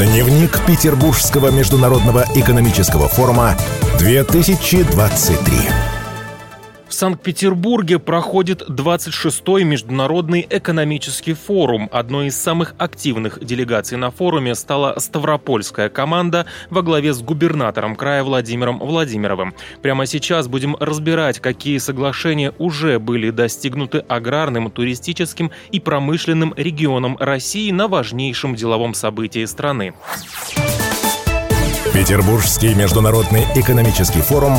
[0.00, 3.54] Дневник Петербургского международного экономического форума
[3.98, 5.89] 2023.
[7.00, 11.88] Санкт-Петербурге проходит 26-й Международный экономический форум.
[11.92, 18.22] Одной из самых активных делегаций на форуме стала Ставропольская команда во главе с губернатором края
[18.22, 19.54] Владимиром Владимировым.
[19.80, 27.70] Прямо сейчас будем разбирать, какие соглашения уже были достигнуты аграрным, туристическим и промышленным регионам России
[27.70, 29.94] на важнейшем деловом событии страны.
[31.94, 34.52] Петербургский международный экономический форум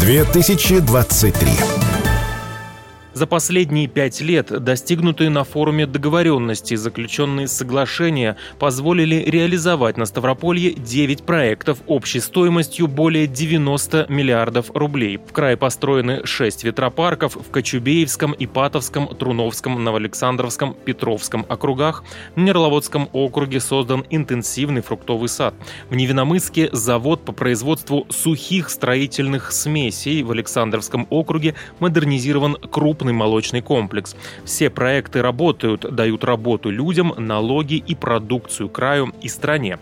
[0.00, 1.81] 2023.
[3.22, 11.22] За последние пять лет достигнутые на форуме договоренности, заключенные соглашения, позволили реализовать на Ставрополье 9
[11.22, 15.18] проектов общей стоимостью более 90 миллиардов рублей.
[15.18, 22.02] В крае построены 6 ветропарков в Кочубеевском, Ипатовском, Труновском, Новоалександровском, Петровском округах.
[22.34, 25.54] В Нерловодском округе создан интенсивный фруктовый сад.
[25.90, 30.24] В Невиномыске завод по производству сухих строительных смесей.
[30.24, 34.16] В Александровском округе модернизирован крупный крупный молочный комплекс.
[34.44, 39.78] Все проекты работают, дают работу людям, налоги и продукцию краю и стране.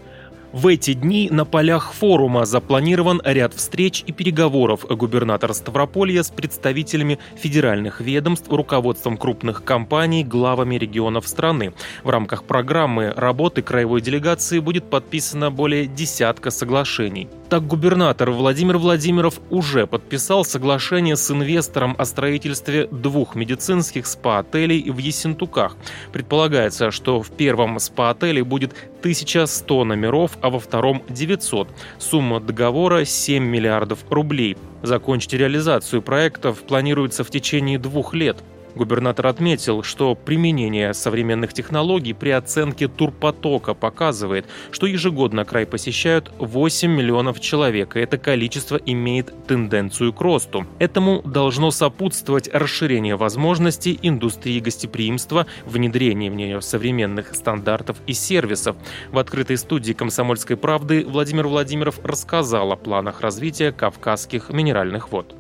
[0.53, 7.21] В эти дни на полях форума запланирован ряд встреч и переговоров губернатора Ставрополья с представителями
[7.37, 11.73] федеральных ведомств, руководством крупных компаний, главами регионов страны.
[12.03, 17.29] В рамках программы работы краевой делегации будет подписано более десятка соглашений.
[17.49, 24.99] Так губернатор Владимир Владимиров уже подписал соглашение с инвестором о строительстве двух медицинских спа-отелей в
[24.99, 25.77] Ессентуках.
[26.13, 31.69] Предполагается, что в первом спа-отеле будет 1100 номеров, а во втором 900.
[31.99, 34.57] Сумма договора 7 миллиардов рублей.
[34.83, 38.43] Закончить реализацию проектов планируется в течение двух лет.
[38.75, 46.91] Губернатор отметил, что применение современных технологий при оценке турпотока показывает, что ежегодно край посещают 8
[46.91, 50.67] миллионов человек, и это количество имеет тенденцию к росту.
[50.79, 58.77] Этому должно сопутствовать расширение возможностей индустрии гостеприимства, внедрение в нее современных стандартов и сервисов.
[59.11, 65.35] В открытой студии «Комсомольской правды» Владимир Владимиров рассказал о планах развития кавказских минеральных вод.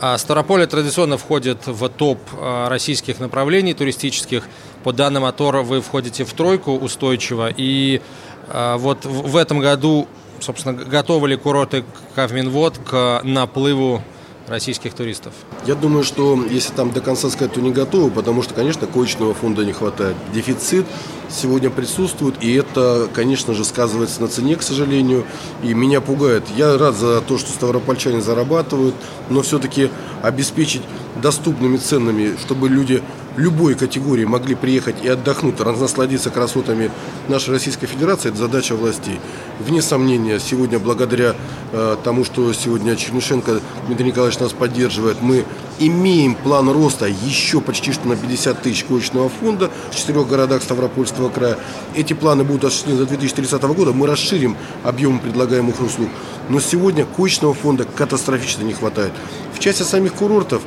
[0.00, 4.48] А Ставрополье традиционно входит в топ а, российских направлений туристических.
[4.82, 7.48] По данным Атора вы входите в тройку устойчиво.
[7.56, 8.02] И
[8.48, 10.08] а, вот в этом году,
[10.40, 11.84] собственно, готовы ли курорты
[12.14, 14.02] Кавминвод к наплыву
[14.46, 15.32] российских туристов?
[15.66, 19.34] Я думаю, что если там до конца сказать, то не готовы, потому что, конечно, коечного
[19.34, 20.16] фонда не хватает.
[20.32, 20.86] Дефицит
[21.30, 25.24] сегодня присутствует, и это, конечно же, сказывается на цене, к сожалению,
[25.62, 26.44] и меня пугает.
[26.56, 28.94] Я рад за то, что ставропольчане зарабатывают,
[29.30, 29.90] но все-таки
[30.22, 30.82] обеспечить
[31.20, 33.02] доступными ценами, чтобы люди
[33.36, 36.90] любой категории могли приехать и отдохнуть, насладиться красотами
[37.28, 39.20] нашей Российской Федерации, это задача властей.
[39.58, 41.34] Вне сомнения, сегодня благодаря
[41.72, 45.44] э, тому, что сегодня Чернышенко Дмитрий Николаевич нас поддерживает, мы
[45.78, 51.28] имеем план роста еще почти что на 50 тысяч коечного фонда в четырех городах Ставропольского
[51.28, 51.58] края.
[51.94, 53.92] Эти планы будут осуществлены до 2030 года.
[53.92, 56.08] Мы расширим объем предлагаемых услуг.
[56.48, 59.12] Но сегодня коечного фонда катастрофически не хватает.
[59.54, 60.62] В части самих курортов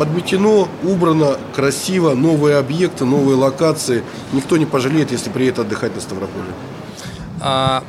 [0.00, 4.02] подметено, убрано, красиво, новые объекты, новые локации.
[4.32, 6.46] Никто не пожалеет, если приедет отдыхать на Ставрополе.
[7.38, 7.84] А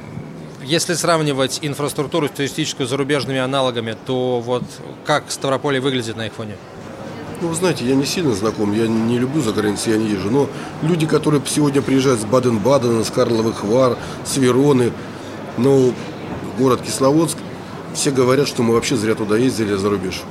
[0.61, 4.63] если сравнивать инфраструктуру туристическую с зарубежными аналогами, то вот
[5.05, 6.57] как Ставрополье выглядит на их фоне?
[7.39, 10.29] Ну, вы знаете, я не сильно знаком, я не люблю за границей, я не езжу,
[10.29, 10.49] но
[10.81, 14.91] люди, которые сегодня приезжают с Баден-Бадена, с Карловых Вар, с Вероны,
[15.57, 15.93] ну,
[16.59, 17.37] город Кисловодск,
[17.93, 20.23] все говорят, что мы вообще зря туда ездили за рубеж.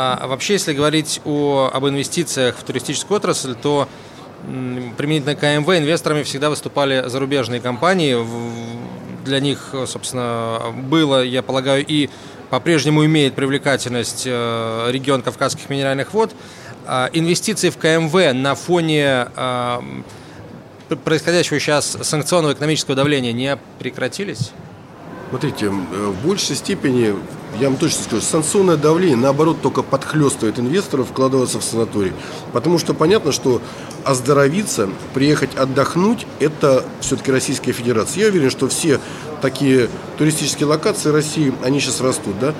[0.00, 3.88] А вообще, если говорить о, об инвестициях в туристическую отрасль, то
[4.96, 8.16] применительно к КМВ инвесторами всегда выступали зарубежные компании.
[9.24, 12.08] Для них, собственно, было, я полагаю, и
[12.48, 16.30] по-прежнему имеет привлекательность э, регион Кавказских минеральных вод.
[16.86, 19.80] А инвестиции в КМВ на фоне э,
[21.04, 24.52] происходящего сейчас санкционного экономического давления не прекратились?
[25.28, 27.14] Смотрите, э, в большей степени,
[27.60, 32.12] я вам точно скажу, санкционное давление, наоборот, только подхлестывает инвесторов вкладываться в санаторий.
[32.52, 33.60] Потому что понятно, что
[34.04, 38.24] оздоровиться, приехать отдохнуть, это все-таки Российская Федерация.
[38.24, 39.00] Я уверен, что все
[39.42, 42.38] такие туристические локации России, они сейчас растут.
[42.40, 42.54] Да?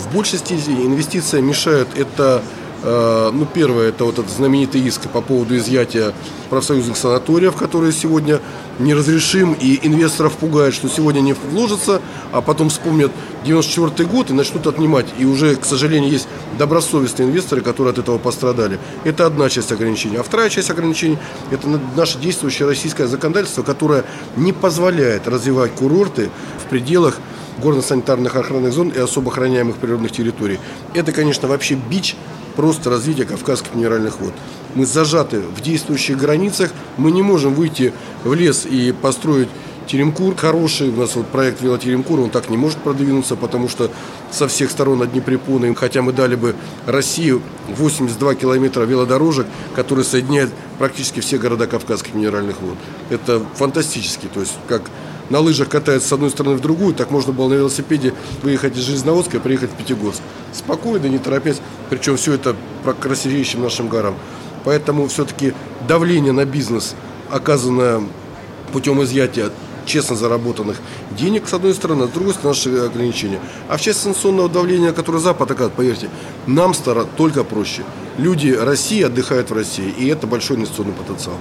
[0.00, 2.42] В большей степени инвестиция мешает это
[2.86, 6.14] ну, первое, это вот этот знаменитый иск по поводу изъятия
[6.50, 8.40] профсоюзных санаториев, которые сегодня
[8.78, 12.00] неразрешим, и инвесторов пугает, что сегодня не вложатся,
[12.30, 13.10] а потом вспомнят
[13.44, 15.06] 94 год и начнут отнимать.
[15.18, 16.28] И уже, к сожалению, есть
[16.58, 18.78] добросовестные инвесторы, которые от этого пострадали.
[19.02, 20.18] Это одна часть ограничений.
[20.18, 21.18] А вторая часть ограничений–
[21.50, 21.66] это
[21.96, 24.04] наше действующее российское законодательство, которое
[24.36, 26.30] не позволяет развивать курорты
[26.64, 27.18] в пределах
[27.58, 30.60] горно-санитарных охранных зон и особо охраняемых природных территорий.
[30.94, 32.14] Это, конечно, вообще бич
[32.56, 34.32] просто развития Кавказских минеральных вод.
[34.74, 37.92] Мы зажаты в действующих границах, мы не можем выйти
[38.24, 39.48] в лес и построить
[39.86, 43.88] Теремкур хороший, у нас вот проект велотеремкур, он так не может продвинуться, потому что
[44.32, 46.56] со всех сторон одни препоны, хотя мы дали бы
[46.86, 52.76] Россию 82 километра велодорожек, которые соединяют практически все города Кавказских минеральных вод.
[53.10, 54.82] Это фантастически, то есть как
[55.30, 58.82] на лыжах катаются с одной стороны в другую, так можно было на велосипеде выехать из
[58.82, 60.20] Железноводска и приехать в Пятигорск.
[60.52, 64.14] Спокойно, не торопясь, причем все это про красивейшим нашим горам.
[64.64, 65.54] Поэтому все-таки
[65.86, 66.94] давление на бизнес,
[67.30, 68.02] оказанное
[68.72, 69.50] путем изъятия
[69.86, 70.78] честно заработанных
[71.12, 73.40] денег, с одной стороны, а с другой стороны, наши ограничения.
[73.68, 76.10] А в части санкционного давления, которое Запад оказывает, поверьте,
[76.46, 77.84] нам стало только проще.
[78.18, 81.36] Люди России отдыхают в России, и это большой инвестиционный потенциал.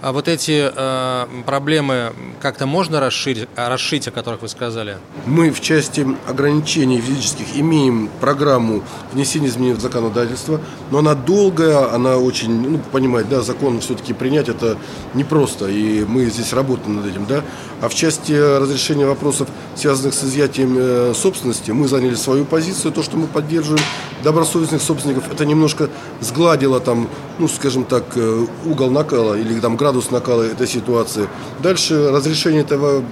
[0.00, 4.98] А вот эти э, проблемы как-то можно расширить, расшить, о которых вы сказали?
[5.26, 10.60] Мы в части ограничений физических имеем программу внесения изменений в законодательство,
[10.92, 14.78] но она долгая, она очень, ну, понимаете, да, закон все-таки принять это
[15.14, 17.42] непросто, и мы здесь работаем над этим, да.
[17.80, 23.02] А в части разрешения вопросов, связанных с изъятием э, собственности, мы заняли свою позицию, то,
[23.02, 23.84] что мы поддерживаем
[24.22, 30.10] добросовестных собственников, это немножко сгладило там, ну, скажем так, э, угол накала или там градус
[30.10, 31.28] накала этой ситуации.
[31.62, 33.02] Дальше разрешение этого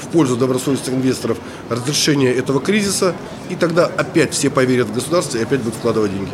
[0.00, 1.38] в пользу добросовестных инвесторов,
[1.68, 3.14] разрешение этого кризиса,
[3.50, 6.30] и тогда опять все поверят в государство и опять будут вкладывать деньги.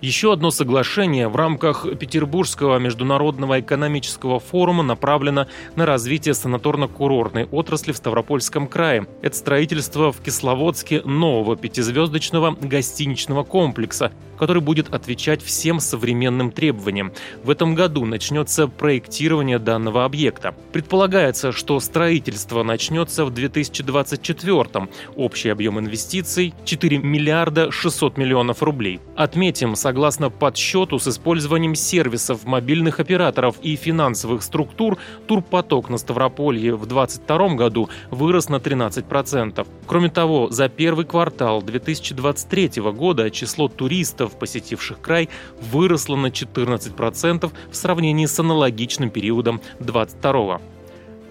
[0.00, 5.46] Еще одно соглашение в рамках Петербургского международного экономического форума направлено
[5.76, 9.06] на развитие санаторно-курортной отрасли в Ставропольском крае.
[9.20, 14.10] Это строительство в Кисловодске нового пятизвездочного гостиничного комплекса,
[14.40, 17.12] который будет отвечать всем современным требованиям.
[17.44, 20.54] В этом году начнется проектирование данного объекта.
[20.72, 29.00] Предполагается, что строительство начнется в 2024 м Общий объем инвестиций– 4 миллиарда 600 миллионов рублей.
[29.14, 34.96] Отметим, согласно подсчету с использованием сервисов мобильных операторов и финансовых структур,
[35.26, 39.66] турпоток на Ставрополье в 2022 году вырос на 13%.
[39.86, 45.28] Кроме того, за первый квартал 2023 года число туристов туристов, посетивших край,
[45.72, 50.60] выросла на 14% в сравнении с аналогичным периодом 2022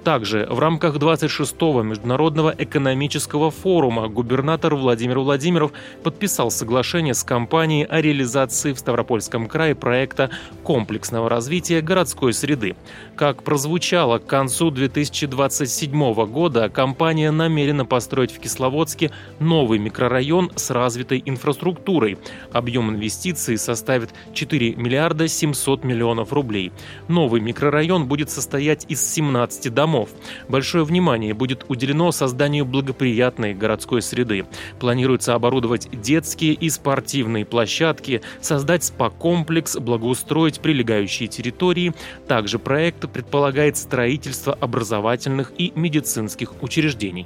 [0.09, 5.71] также в рамках 26-го Международного экономического форума губернатор Владимир Владимиров
[6.01, 10.31] подписал соглашение с компанией о реализации в Ставропольском крае проекта
[10.63, 12.75] комплексного развития городской среды.
[13.15, 21.21] Как прозвучало, к концу 2027 года компания намерена построить в Кисловодске новый микрорайон с развитой
[21.23, 22.17] инфраструктурой.
[22.51, 26.71] Объем инвестиций составит 4 миллиарда 700 миллионов рублей.
[27.07, 30.09] Новый микрорайон будет состоять из 17 домов домов.
[30.47, 34.45] Большое внимание будет уделено созданию благоприятной городской среды.
[34.79, 41.93] Планируется оборудовать детские и спортивные площадки, создать спа-комплекс, благоустроить прилегающие территории.
[42.27, 47.25] Также проект предполагает строительство образовательных и медицинских учреждений.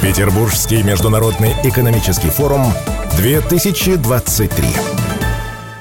[0.00, 2.62] Петербургский международный экономический форум
[3.18, 5.01] 2023.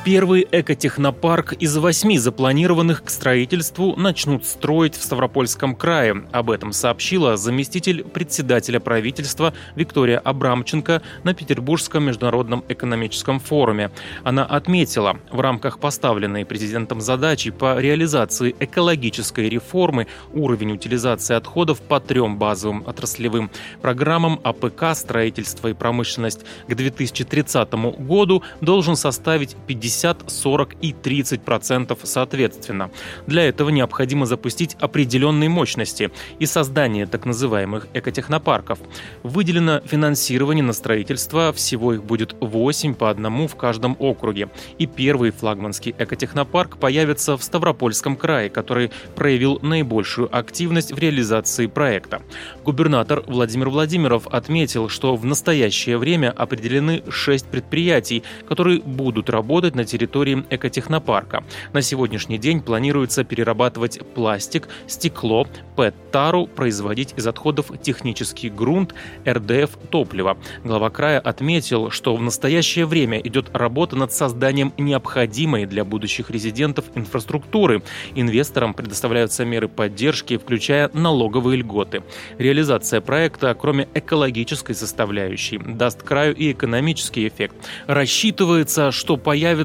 [0.03, 6.23] Первый экотехнопарк из восьми запланированных к строительству начнут строить в Ставропольском крае.
[6.31, 13.91] Об этом сообщила заместитель председателя правительства Виктория Абрамченко на Петербургском международном экономическом форуме.
[14.23, 21.99] Она отметила, в рамках поставленной президентом задачи по реализации экологической реформы уровень утилизации отходов по
[21.99, 23.51] трем базовым отраслевым
[23.83, 31.41] программам АПК «Строительство и промышленность» к 2030 году должен составить 50 50, 40 и 30
[31.41, 32.91] процентов соответственно.
[33.27, 38.79] Для этого необходимо запустить определенные мощности и создание так называемых экотехнопарков.
[39.23, 44.49] Выделено финансирование на строительство, всего их будет 8 по одному в каждом округе.
[44.77, 52.21] И первый флагманский экотехнопарк появится в Ставропольском крае, который проявил наибольшую активность в реализации проекта.
[52.63, 59.80] Губернатор Владимир Владимиров отметил, что в настоящее время определены 6 предприятий, которые будут работать на
[59.81, 61.43] на территории экотехнопарка.
[61.73, 68.93] На сегодняшний день планируется перерабатывать пластик, стекло, ПЭТ-тару, производить из отходов технический грунт,
[69.27, 70.37] РДФ, топливо.
[70.63, 76.85] Глава края отметил, что в настоящее время идет работа над созданием необходимой для будущих резидентов
[76.93, 77.81] инфраструктуры.
[78.13, 82.03] Инвесторам предоставляются меры поддержки, включая налоговые льготы.
[82.37, 87.55] Реализация проекта, кроме экологической составляющей, даст краю и экономический эффект.
[87.87, 89.17] Рассчитывается, что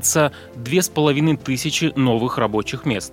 [0.06, 3.12] появится 2500 новых рабочих мест.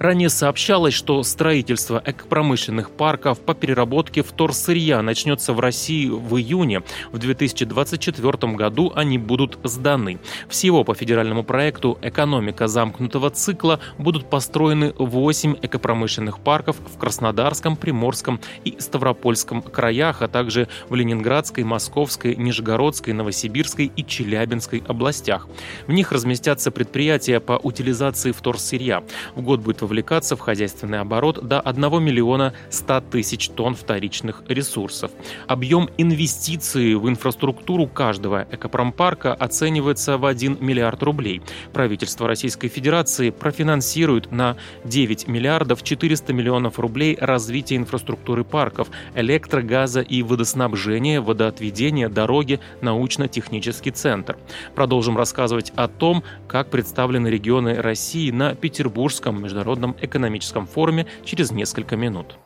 [0.00, 6.82] Ранее сообщалось, что строительство экопромышленных парков по переработке вторсырья начнется в России в июне.
[7.12, 10.18] В 2024 году они будут сданы.
[10.48, 18.40] Всего по федеральному проекту «Экономика замкнутого цикла» будут построены 8 экопромышленных парков в Краснодарском, Приморском
[18.64, 25.46] и Ставропольском краях, а также в Ленинградской, Московской, Нижегородской, Новосибирской и Челябинской областях.
[25.86, 29.04] В них разместятся предприятия по утилизации вторсырья.
[29.34, 35.10] В год будет вовлекаться в хозяйственный оборот до 1 миллиона 100 тысяч тонн вторичных ресурсов.
[35.48, 41.42] Объем инвестиций в инфраструктуру каждого экопромпарка оценивается в 1 миллиард рублей.
[41.72, 50.02] Правительство Российской Федерации профинансирует на 9 миллиардов 400 миллионов рублей развитие инфраструктуры парков, электро, газа
[50.02, 54.38] и водоснабжения, водоотведения, дороги, научно-технический центр.
[54.76, 61.50] Продолжим рассказывать о том, как представлены регионы России на Петербургском международном Международном экономическом форуме через
[61.50, 62.36] несколько минут.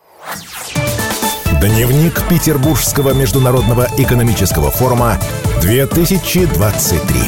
[1.61, 5.19] Дневник Петербургского международного экономического форума
[5.61, 7.21] 2023.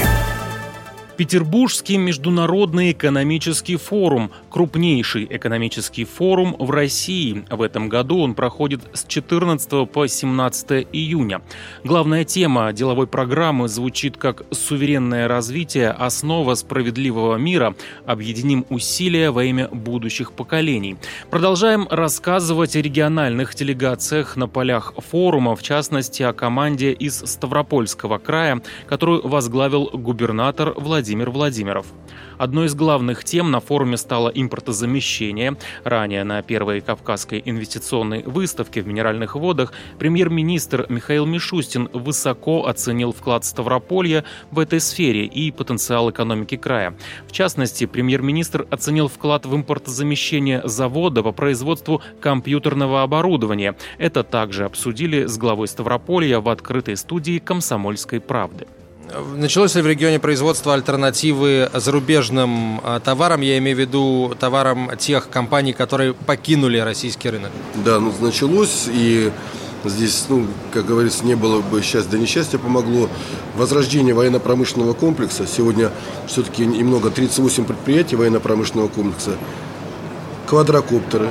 [1.16, 7.44] Петербургский международный экономический форум– крупнейший экономический форум в России.
[7.50, 11.42] В этом году он проходит с 14 по 17 июня.
[11.84, 15.90] Главная тема деловой программы звучит как «Суверенное развитие.
[15.90, 17.74] Основа справедливого мира.
[18.06, 20.96] Объединим усилия во имя будущих поколений».
[21.30, 28.62] Продолжаем рассказывать о региональных делегациях на полях форума, в частности, о команде из Ставропольского края,
[28.88, 31.86] которую возглавил губернатор Владимир Владимир Владимиров.
[32.38, 35.56] Одной из главных тем на форуме стало импортозамещение.
[35.84, 43.44] Ранее на первой Кавказской инвестиционной выставке в Минеральных водах премьер-министр Михаил Мишустин высоко оценил вклад
[43.44, 46.94] Ставрополья в этой сфере и потенциал экономики края.
[47.26, 53.76] В частности, премьер-министр оценил вклад в импортозамещение завода по производству компьютерного оборудования.
[53.98, 58.66] Это также обсудили с главой Ставрополья в открытой студии «Комсомольской правды».
[59.36, 63.40] Началось ли в регионе производство альтернативы зарубежным а, товарам?
[63.40, 67.52] Я имею в виду товарам тех компаний, которые покинули российский рынок.
[67.84, 69.30] Да, ну, началось, и
[69.84, 73.08] здесь, ну, как говорится, не было бы счастья, да несчастья помогло.
[73.56, 75.46] Возрождение военно-промышленного комплекса.
[75.46, 75.92] Сегодня
[76.26, 79.36] все-таки немного 38 предприятий военно-промышленного комплекса.
[80.46, 81.30] Квадрокоптеры,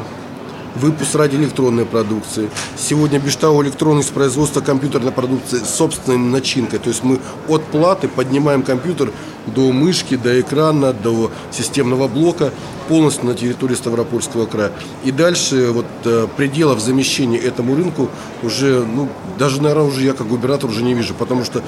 [0.76, 2.50] выпуск радиоэлектронной продукции.
[2.78, 6.80] Сегодня Бештау электронность производства компьютерной продукции собственной начинкой.
[6.80, 9.12] То есть мы от платы поднимаем компьютер
[9.48, 12.52] до мышки, до экрана, до системного блока
[12.88, 14.72] полностью на территории Ставропольского края.
[15.04, 18.10] И дальше вот э, пределов замещения этому рынку
[18.44, 21.62] уже, ну, даже, наверное, уже я как губернатор уже не вижу, потому что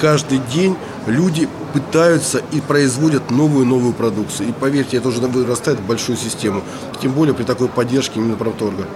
[0.00, 0.76] каждый день
[1.06, 4.48] люди пытаются и производят новую-новую продукцию.
[4.48, 6.62] И поверьте, это уже вырастает в большую систему.
[7.02, 8.86] Тем более при такой поддержке именно Промторга.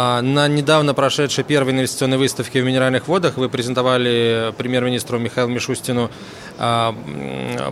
[0.00, 6.08] А на недавно прошедшей первой инвестиционной выставке в Минеральных водах вы презентовали премьер-министру Михаилу Мишустину
[6.56, 6.94] а,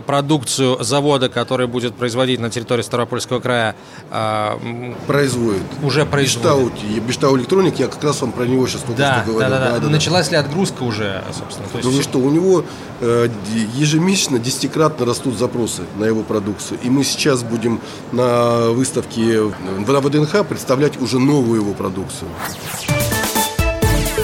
[0.05, 3.77] продукцию завода, который будет производить на территории Ставропольского края.
[4.11, 4.59] А,
[5.07, 5.61] производит.
[5.81, 6.73] Уже производит.
[7.07, 9.49] Биштау Электроник, я как раз вам про него сейчас только да, что говорил.
[9.49, 9.79] Да, да, да.
[9.79, 11.69] да, Началась ли отгрузка уже, собственно?
[11.69, 11.89] То есть...
[11.89, 12.65] Ну что, у него
[13.01, 16.79] ежемесячно десятикратно растут запросы на его продукцию.
[16.83, 17.79] И мы сейчас будем
[18.11, 22.29] на выставке на ВДНХ представлять уже новую его продукцию.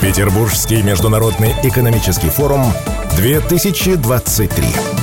[0.02, 2.66] Петербургский международный экономический форум
[3.16, 5.03] 2023.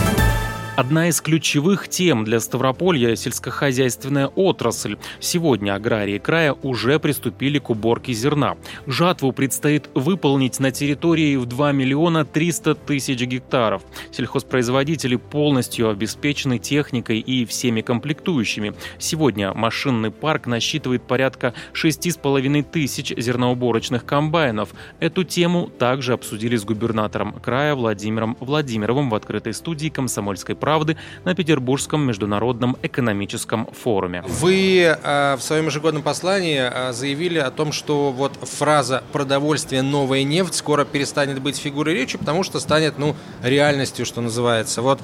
[0.81, 4.97] Одна из ключевых тем для Ставрополья– сельскохозяйственная отрасль.
[5.21, 8.57] Сегодня аграрии края уже приступили к уборке зерна.
[8.87, 13.83] Жатву предстоит выполнить на территории в 2 миллиона 300 тысяч гектаров.
[14.11, 18.73] Сельхозпроизводители полностью обеспечены техникой и всеми комплектующими.
[18.99, 24.71] Сегодня машинный парк насчитывает порядка 6,5 тысяч зерноуборочных комбайнов.
[24.99, 30.97] Эту тему также обсудили с губернатором края Владимиром Владимировым в открытой студии «Комсомольской правды» правды»
[31.25, 34.23] на Петербургском международном экономическом форуме.
[34.23, 40.23] Вы э, в своем ежегодном послании э, заявили о том, что вот фраза «продовольствие, новая
[40.23, 44.81] нефть» скоро перестанет быть фигурой речи, потому что станет, ну, реальностью, что называется.
[44.81, 45.01] Вот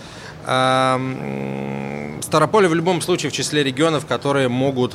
[0.47, 4.95] э, Старополе в любом случае в числе регионов, которые могут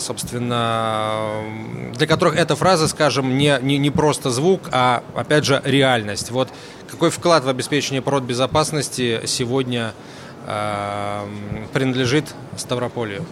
[0.00, 1.42] собственно,
[1.94, 6.30] для которых эта фраза, скажем, не, не, не просто звук, а, опять же, реальность.
[6.30, 6.48] Вот
[6.88, 9.92] какой вклад в обеспечение продбезопасности сегодня
[10.46, 11.26] э,
[11.72, 13.24] принадлежит Ставрополью?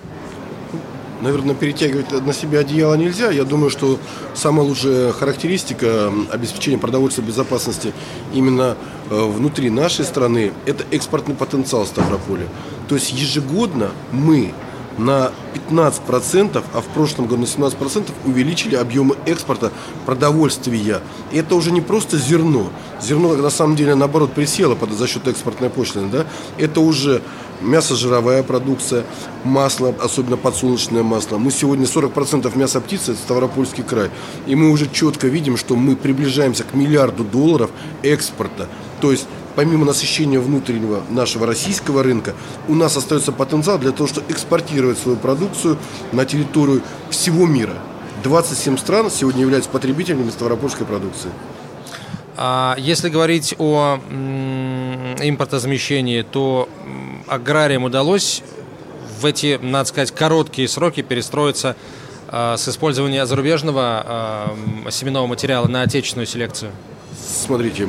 [1.20, 3.30] Наверное, перетягивать на себя одеяло нельзя.
[3.30, 3.98] Я думаю, что
[4.34, 7.94] самая лучшая характеристика обеспечения продовольственной безопасности
[8.34, 8.76] именно
[9.08, 12.46] э, внутри нашей страны– это экспортный потенциал Ставрополя.
[12.88, 14.52] То есть ежегодно мы
[14.98, 15.32] на
[15.70, 19.72] 15%, а в прошлом году на 17% увеличили объемы экспорта
[20.06, 21.00] продовольствия.
[21.32, 22.70] И это уже не просто зерно.
[23.00, 26.08] Зерно на самом деле наоборот присело под, за счет экспортной пошлины.
[26.10, 26.26] Да?
[26.58, 27.22] Это уже
[27.60, 29.04] мясо-жировая продукция,
[29.42, 31.38] масло, особенно подсолнечное масло.
[31.38, 34.10] Мы сегодня 40% мяса птицы– это Ставропольский край.
[34.46, 37.70] И мы уже четко видим, что мы приближаемся к миллиарду долларов
[38.02, 38.68] экспорта.
[39.00, 42.34] То есть помимо насыщения внутреннего нашего российского рынка,
[42.68, 45.78] у нас остается потенциал для того, чтобы экспортировать свою продукцию
[46.12, 47.74] на территорию всего мира.
[48.22, 51.30] 27 стран сегодня являются потребителями ставропольской продукции.
[52.36, 54.00] А если говорить о
[55.20, 56.68] импортозамещении, то
[57.28, 58.42] аграриям удалось
[59.20, 61.76] в эти, надо сказать, короткие сроки перестроиться
[62.28, 64.56] а, с использования зарубежного а,
[64.90, 66.72] семенного материала на отечественную селекцию?
[67.16, 67.88] Смотрите,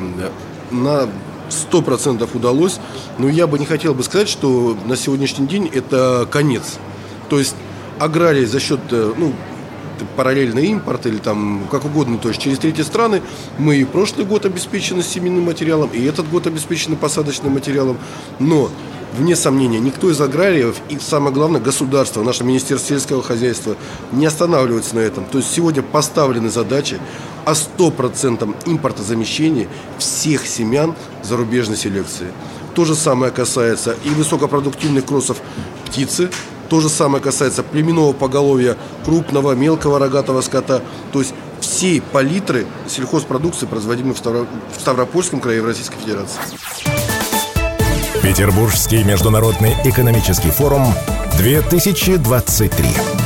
[0.70, 1.08] на
[1.50, 2.78] 100% удалось,
[3.18, 6.78] но я бы не хотел бы сказать, что на сегодняшний день это конец.
[7.28, 7.54] То есть
[7.98, 9.32] аграрии за счет э, ну,
[10.16, 13.22] параллельный импорт или там как угодно, то есть через третьи страны
[13.58, 17.98] мы и прошлый год обеспечены семенным материалом, и этот год обеспечены посадочным материалом,
[18.38, 18.70] но
[19.16, 23.76] вне сомнения, никто из аграриев и самое главное государство, наше Министерство сельского хозяйства
[24.12, 25.24] не останавливается на этом.
[25.24, 26.98] То есть сегодня поставлены задачи
[27.44, 29.68] о 100% импортозамещении
[29.98, 32.28] всех семян зарубежной селекции.
[32.74, 35.38] То же самое касается и высокопродуктивных кроссов
[35.86, 36.30] птицы,
[36.68, 40.82] то же самое касается племенного поголовья крупного, мелкого рогатого скота.
[41.12, 44.46] То есть всей палитры сельхозпродукции, производимой в, Ставро...
[44.76, 46.40] в Ставропольском крае в Российской Федерации.
[48.26, 50.82] Петербургский международный экономический форум
[51.38, 53.25] 2023.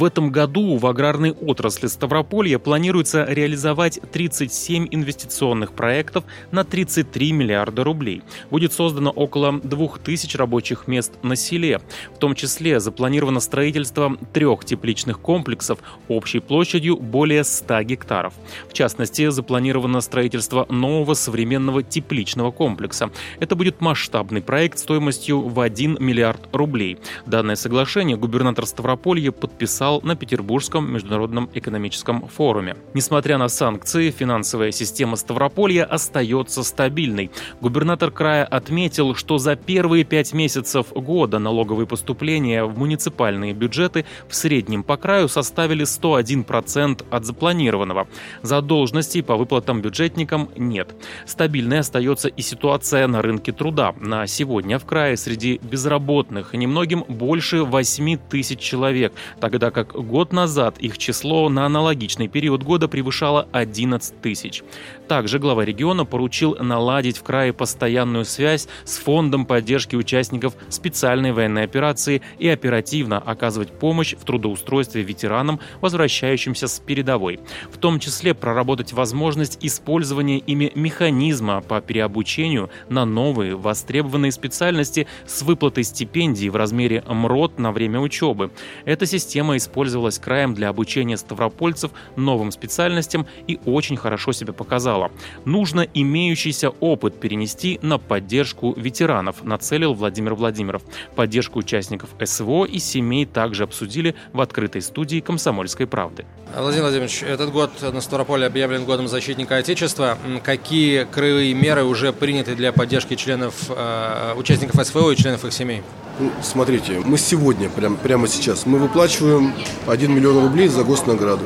[0.00, 7.84] В этом году в аграрной отрасли Ставрополья планируется реализовать 37 инвестиционных проектов на 33 миллиарда
[7.84, 8.22] рублей.
[8.50, 11.82] Будет создано около 2000 рабочих мест на селе.
[12.14, 18.32] В том числе запланировано строительство трех тепличных комплексов общей площадью более 100 гектаров.
[18.70, 23.10] В частности, запланировано строительство нового современного тепличного комплекса.
[23.38, 26.96] Это будет масштабный проект стоимостью в 1 миллиард рублей.
[27.26, 32.76] Данное соглашение губернатор Ставрополья подписал подписал на Петербургском международном экономическом форуме.
[32.94, 37.30] Несмотря на санкции, финансовая система Ставрополья остается стабильной.
[37.60, 44.34] Губернатор края отметил, что за первые пять месяцев года налоговые поступления в муниципальные бюджеты в
[44.34, 48.06] среднем по краю составили 101% от запланированного.
[48.42, 50.94] Задолженностей по выплатам бюджетникам нет.
[51.26, 53.94] Стабильной остается и ситуация на рынке труда.
[54.00, 60.78] На сегодня в крае среди безработных немногим больше 8 тысяч человек, тогда как год назад
[60.78, 64.62] их число на аналогичный период года превышало 11 тысяч.
[65.08, 71.64] Также глава региона поручил наладить в крае постоянную связь с фондом поддержки участников специальной военной
[71.64, 77.40] операции и оперативно оказывать помощь в трудоустройстве ветеранам, возвращающимся с передовой.
[77.72, 85.42] В том числе проработать возможность использования ими механизма по переобучению на новые востребованные специальности с
[85.42, 88.50] выплатой стипендий в размере МРОТ на время учебы.
[88.84, 95.12] Эта система использовалась краем для обучения ставропольцев новым специальностям и очень хорошо себя показала.
[95.44, 100.82] Нужно имеющийся опыт перенести на поддержку ветеранов, нацелил Владимир Владимиров.
[101.14, 106.26] Поддержку участников СВО и семей также обсудили в открытой студии «Комсомольской правды».
[106.56, 110.18] Владимир Владимирович, этот год на Ставрополе объявлен годом защитника Отечества.
[110.42, 115.82] Какие краевые меры уже приняты для поддержки членов, э, участников СВО и членов их семей?
[116.20, 119.54] Ну, смотрите, мы сегодня, прям, прямо сейчас, мы выплачиваем
[119.86, 121.44] 1 миллион рублей за госнаграду.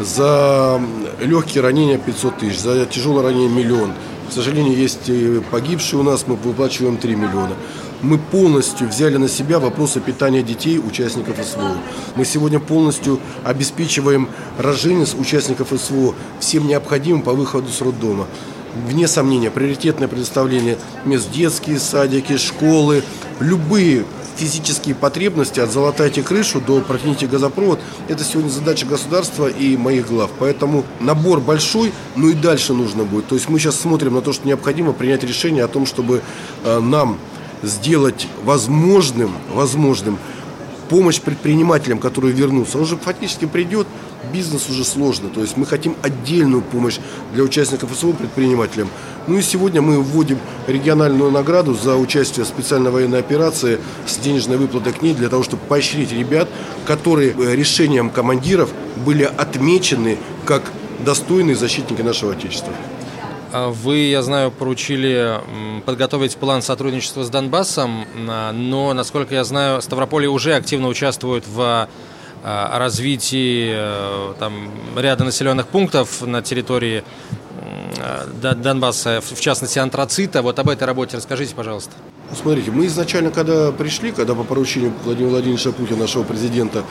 [0.00, 0.80] За
[1.20, 3.92] легкие ранения 500 тысяч, за тяжелое ранение миллион.
[4.28, 5.10] К сожалению, есть
[5.50, 7.52] погибшие у нас, мы выплачиваем 3 миллиона.
[8.00, 11.76] Мы полностью взяли на себя вопросы питания детей, участников СВО.
[12.16, 18.26] Мы сегодня полностью обеспечиваем роженец участников СВО всем необходимым по выходу с роддома.
[18.74, 23.02] вне сомнения, приоритетное предоставление мест детские садики, школы,
[23.40, 24.04] любые
[24.42, 27.78] физические потребности от «золотайте крышу» до «протяните газопровод»–
[28.08, 30.30] это сегодня задача государства и моих глав.
[30.40, 33.28] Поэтому набор большой, но и дальше нужно будет.
[33.28, 36.22] То есть мы сейчас смотрим на то, что необходимо принять решение о том, чтобы
[36.64, 37.18] э, нам
[37.62, 40.18] сделать возможным, возможным
[40.92, 42.78] помощь предпринимателям, которые вернутся.
[42.78, 43.86] Он же фактически придет,
[44.30, 45.30] бизнес уже сложно.
[45.30, 46.98] То есть мы хотим отдельную помощь
[47.32, 48.90] для участников СВО предпринимателям.
[49.26, 54.58] Ну и сегодня мы вводим региональную награду за участие в специальной военной операции с денежной
[54.58, 56.46] выплатой к ней для того, чтобы поощрить ребят,
[56.84, 58.68] которые э, решением командиров
[59.06, 60.72] были отмечены как
[61.06, 62.74] достойные защитники нашего Отечества.
[63.54, 65.38] А вы, я знаю, поручили
[65.84, 68.06] подготовить план сотрудничества с Донбассом,
[68.54, 71.86] но, насколько я знаю, Ставрополье уже активно участвует в
[72.44, 77.04] а, развитии э, там, ряда населенных пунктов на территории
[78.40, 80.42] Донбасса, в частности антрацита.
[80.42, 81.92] Вот об этой работе расскажите, пожалуйста.
[82.34, 86.82] Смотрите, мы изначально, когда пришли, когда по поручению Владимира Владимировича Путина, нашего президента,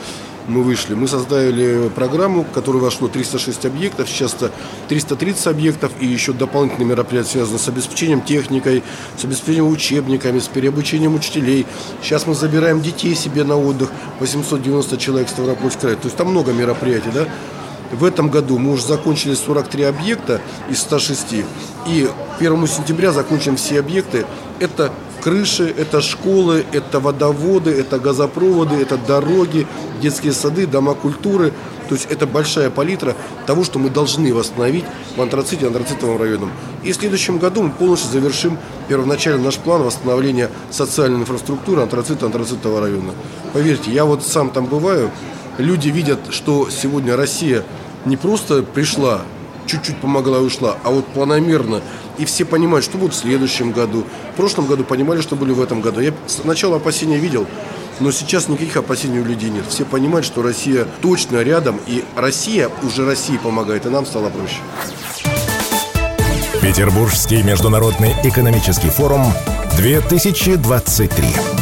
[0.46, 4.52] мы вышли, мы создали программу, в которую вошло 306 объектов, сейчас это
[4.88, 8.84] 330 объектов и еще дополнительные мероприятия, связанные с обеспечением техникой,
[9.16, 11.66] с обеспечением учебниками, с переобучением учителей.
[12.02, 15.94] Сейчас мы забираем детей себе на отдых, 890 человек в Ставропольский край.
[15.96, 17.26] То есть там много мероприятий, да?
[17.92, 21.44] В этом году мы уже закончили 43 объекта из 106.
[21.86, 24.24] И 1 сентября закончим все объекты.
[24.60, 29.66] Это крыши, это школы, это водоводы, это газопроводы, это дороги,
[30.00, 31.52] детские сады, дома культуры.
[31.88, 33.14] То есть это большая палитра
[33.46, 34.84] того, что мы должны восстановить
[35.16, 36.48] в антраците, антрацитовом районе.
[36.82, 38.58] И в следующем году мы полностью завершим
[38.88, 43.12] первоначально наш план восстановления социальной инфраструктуры антрацита, антрацитового района.
[43.52, 45.10] Поверьте, я вот сам там бываю,
[45.58, 47.62] люди видят, что сегодня Россия
[48.06, 49.22] не просто пришла,
[49.66, 51.82] чуть-чуть помогла и ушла, а вот планомерно.
[52.18, 54.04] И все понимают, что будет в следующем году.
[54.34, 56.00] В прошлом году понимали, что были в этом году.
[56.00, 57.46] Я сначала опасения видел,
[58.00, 59.64] но сейчас никаких опасений у людей нет.
[59.68, 64.58] Все понимают, что Россия точно рядом, и Россия уже России помогает, и нам стало проще.
[66.60, 69.24] Петербургский международный экономический форум
[69.76, 71.61] 2023.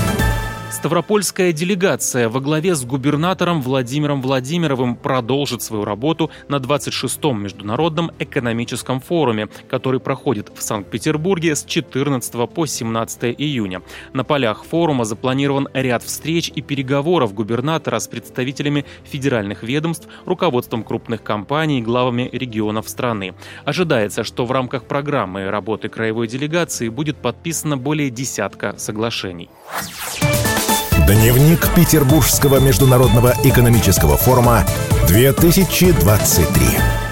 [0.70, 9.00] Ставропольская делегация во главе с губернатором Владимиром Владимировым продолжит свою работу на 26-м Международном экономическом
[9.00, 13.82] форуме, который проходит в Санкт-Петербурге с 14 по 17 июня.
[14.12, 21.24] На полях форума запланирован ряд встреч и переговоров губернатора с представителями федеральных ведомств, руководством крупных
[21.24, 23.34] компаний главами регионов страны.
[23.64, 29.50] Ожидается, что в рамках программы работы краевой делегации будет подписано более десятка соглашений.
[31.10, 34.64] Дневник Петербургского международного экономического форума
[35.08, 37.09] 2023.